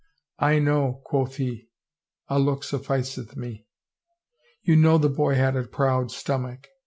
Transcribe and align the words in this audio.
* 0.25 0.33
I 0.39 0.57
know,' 0.57 0.99
quoth 1.05 1.35
he,' 1.35 1.69
a 2.27 2.39
look 2.39 2.63
sufficeth 2.63 3.37
me.' 3.37 3.67
You 4.63 4.75
know 4.75 4.97
the 4.97 5.09
boy 5.09 5.35
had 5.35 5.55
a 5.55 5.61
proud 5.67 6.09
stomach!... 6.09 6.69